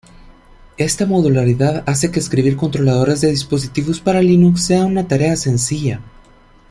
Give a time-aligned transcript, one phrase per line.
[0.79, 6.01] Esta modularidad hace que escribir controladores de dispositivos para Linux sea una tarea sencilla.